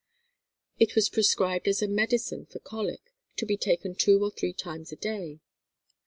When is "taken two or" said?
3.55-4.31